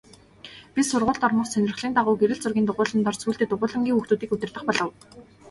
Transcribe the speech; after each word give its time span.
Би 0.73 0.81
сургуульд 0.89 1.25
ормогц 1.27 1.49
сонирхлын 1.53 1.93
дагуу 1.95 2.15
гэрэл 2.21 2.39
зургийн 2.43 2.67
дугуйланд 2.67 3.07
орж 3.09 3.19
сүүлдээ 3.21 3.47
дугуйлангийн 3.49 3.95
хүүхдүүдийг 3.95 4.33
удирдах 4.35 4.63
болов. 4.67 4.89